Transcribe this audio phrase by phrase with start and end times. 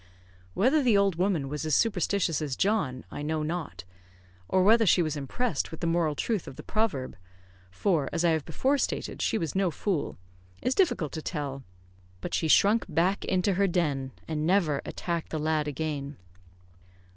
[0.55, 3.83] Whether the old woman was as superstitious as John, I know not;
[4.49, 7.15] or whether she was impressed with the moral truth of the proverb
[7.69, 10.17] for, as I have before stated, she was no fool
[10.59, 11.61] is difficult to tell;
[12.19, 16.17] but she shrunk back into her den, and never attacked the lad again.